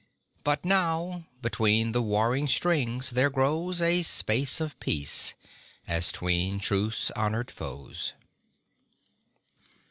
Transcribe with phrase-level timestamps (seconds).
[0.43, 5.35] But now between the warring strings there grows A space of peace,
[5.87, 8.13] as 'tween truce honoured foes.